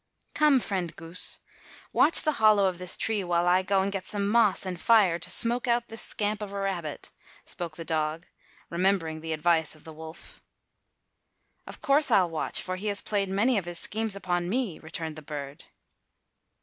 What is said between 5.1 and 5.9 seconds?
to smoke out